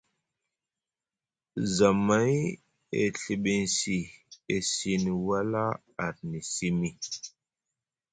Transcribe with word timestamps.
Zamay 1.75 2.33
e 3.01 3.01
Ɵiɓiŋsi, 3.23 3.97
e 4.53 4.55
sini 4.71 5.11
wala 5.27 5.61
arni 6.05 6.39
simi. 6.53 6.89